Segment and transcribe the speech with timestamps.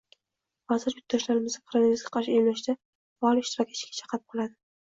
[0.71, 4.61] Vazir yurtdoshlarimizni koronavirusga qarshi emlashda faol ishtirok etishga chaqirib qoladi.